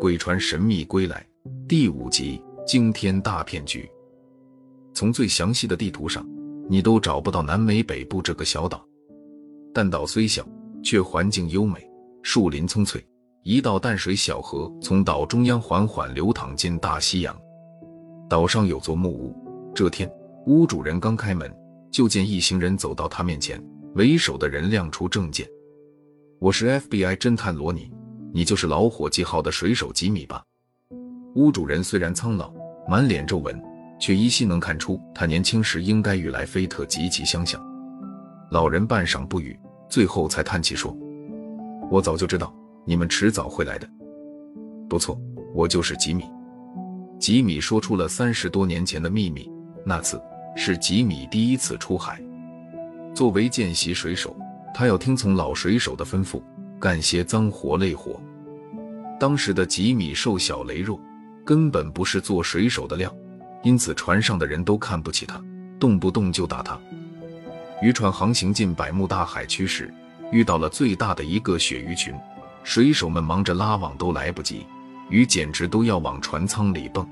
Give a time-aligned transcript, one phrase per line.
[0.00, 1.26] 鬼船神秘归来
[1.68, 3.90] 第五集惊天大骗局。
[4.92, 6.26] 从最详细的地图上，
[6.68, 8.86] 你都找不到南美北部这个小岛。
[9.72, 10.46] 但岛虽小，
[10.82, 11.86] 却环境优美，
[12.22, 13.04] 树林葱翠，
[13.42, 17.34] 一道淡水小河从岛中央缓缓流淌进大西洋。
[18.28, 19.34] 岛上有座木屋，
[19.74, 20.10] 这天
[20.46, 21.54] 屋主人刚开门，
[21.90, 23.62] 就见一行人走到他面前，
[23.94, 25.48] 为首的人亮出证件
[26.40, 27.90] ：“我是 FBI 侦探罗尼，
[28.32, 30.42] 你就是老伙计号的水手吉米吧？”
[31.36, 32.52] 屋主人虽然苍老，
[32.88, 33.60] 满脸皱纹，
[33.98, 37.60] 却依稀能看出他年轻时应该与莱菲特极其相像。
[38.50, 39.58] 老人半晌不语，
[39.88, 40.94] 最后才叹气说
[41.90, 43.88] ：“我早就知道你们迟早会来的。
[44.88, 45.18] 不错，
[45.54, 46.24] 我就是吉米。”
[47.18, 49.50] 吉米说出了三十多年前的秘密。
[49.86, 50.20] 那次
[50.56, 52.22] 是吉米第一次出海。
[53.14, 54.36] 作为见习水手，
[54.74, 56.42] 他要听从老水手的吩咐，
[56.80, 58.20] 干些脏活累活。
[59.20, 61.00] 当时的吉米瘦小羸弱，
[61.44, 63.14] 根本不是做水手的料，
[63.62, 65.40] 因此船上的人都看不起他，
[65.78, 66.76] 动不动就打他。
[67.80, 69.94] 渔船航行进百慕大海区时，
[70.32, 72.12] 遇到了最大的一个鳕鱼群，
[72.64, 74.66] 水手们忙着拉网都来不及，
[75.08, 77.08] 鱼简直都要往船舱里蹦。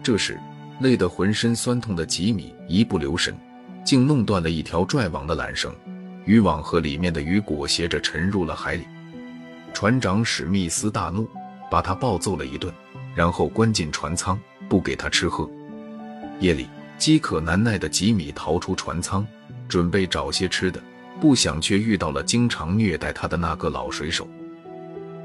[0.00, 0.38] 这时，
[0.80, 3.36] 累得浑身酸痛的吉米一不留神，
[3.84, 5.74] 竟弄断了一条拽网的缆绳，
[6.28, 8.86] 渔网和里面的鱼裹挟着沉入了海里。
[9.72, 11.26] 船长史密斯大怒，
[11.70, 12.70] 把他暴揍了一顿，
[13.14, 15.48] 然后关进船舱，不给他吃喝。
[16.38, 19.26] 夜里，饥渴难耐的吉米逃出船舱。
[19.70, 20.82] 准备找些吃的，
[21.18, 24.28] 不想却遇到了经常虐待他的那个老水手。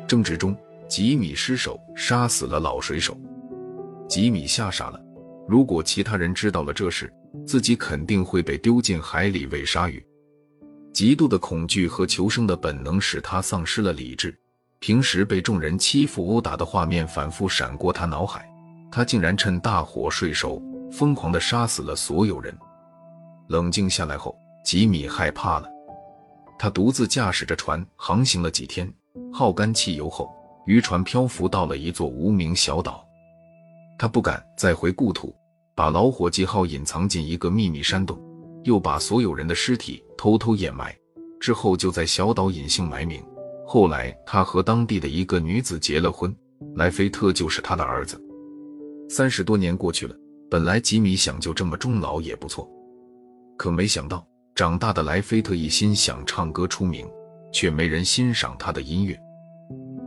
[0.07, 0.55] 争执中，
[0.87, 3.17] 吉米失手杀死了老水手。
[4.07, 4.97] 吉米吓傻了，
[5.49, 7.11] 如果其他人知道了这事，
[7.45, 10.01] 自己肯定会被丢进海里喂鲨鱼。
[10.93, 14.37] 极度的恐惧和求生的本能使他丧失了理智。
[14.79, 18.47] 平时被众人欺负殴打的画面反复闪过他脑海，
[18.91, 22.55] 他竟然趁大火睡熟，疯狂地杀死了所有人。
[23.47, 25.69] 冷静下来后，吉米害怕了。
[26.59, 28.93] 他独自驾驶着船航行了几天，
[29.31, 30.29] 耗干汽油后，
[30.65, 33.03] 渔船漂浮到了一座无名小岛。
[33.97, 35.33] 他不敢再回故土，
[35.75, 38.21] 把老伙计号隐藏进一个秘密山洞，
[38.63, 40.95] 又把所有人的尸体偷偷掩埋。
[41.39, 43.21] 之后就在小岛隐姓埋名。
[43.65, 46.33] 后来他和当地的一个女子结了婚，
[46.75, 48.21] 莱菲特就是他的儿子。
[49.09, 50.15] 三十多年过去了，
[50.49, 52.69] 本来吉米想就这么终老也不错。
[53.57, 54.25] 可没想到，
[54.55, 57.05] 长大的莱菲特一心想唱歌出名，
[57.51, 59.17] 却没人欣赏他的音乐。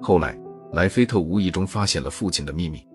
[0.01, 0.39] 后来，
[0.73, 2.87] 莱菲特无意中发现了父亲的秘密。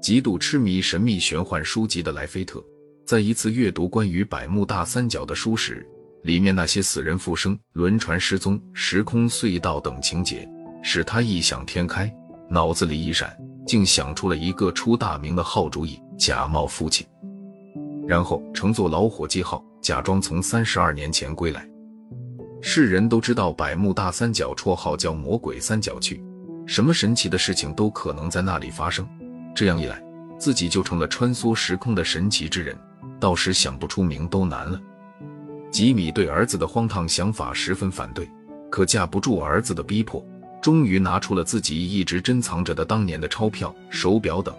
[0.00, 2.62] 极度痴迷神秘玄幻书籍的莱菲特，
[3.06, 5.86] 在一次阅读关于百慕大三角的书时，
[6.24, 10.46] 里面那些死人复生、轮船失踪、时空隧道等情节，
[10.82, 12.12] 使他异想天开，
[12.50, 13.32] 脑子里一闪，
[13.64, 17.06] 竟想出了一个出大名的好主意：假冒父亲。
[18.08, 21.64] 然后乘坐老伙计号，假装从三十二年前归来。
[22.60, 26.20] 世人都知道百慕大三角绰号叫“魔鬼三角区”，
[26.66, 29.06] 什么神奇的事情都可能在那里发生。
[29.54, 30.02] 这样一来，
[30.40, 32.76] 自己就成了穿梭时空的神奇之人，
[33.18, 34.80] 到时想不出名都难了。
[35.70, 38.28] 吉米对儿子的荒唐想法十分反对，
[38.70, 40.24] 可架不住儿子的逼迫，
[40.62, 44.54] 终于拿出了自己一直珍藏着的当年的钞票、手表等。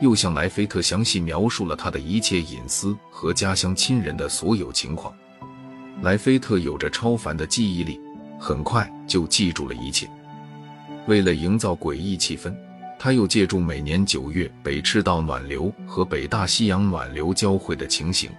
[0.00, 5.12] 又向莱菲特详细描述了他的一切隐私和家乡亲人的所有情况。
[6.02, 8.00] 莱菲特有着超凡的记忆力，
[8.38, 10.08] 很快就记住了一切。
[11.06, 12.54] 为了营造诡异气氛，
[13.02, 18.30] 他又借助每年九月北赤道暖流和北大西洋暖流交汇的情形，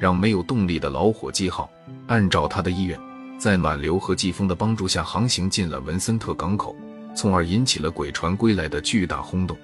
[0.00, 1.70] 让没有动力的老伙计号
[2.08, 2.98] 按照他的意愿，
[3.38, 6.74] 在暖流和季风的帮助下航行进了文森特港口，
[7.14, 9.56] 从而引起了鬼船归来的巨大轰动。